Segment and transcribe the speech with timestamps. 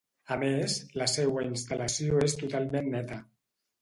[0.35, 3.21] A més, la seua instal·lació és totalment neta.